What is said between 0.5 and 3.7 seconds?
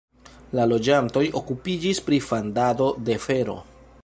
La loĝantoj okupiĝis pri fandado de fero.